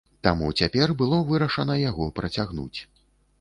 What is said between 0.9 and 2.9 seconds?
было вырашана яго працягнуць.